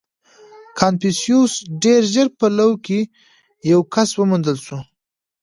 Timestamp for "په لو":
2.39-2.71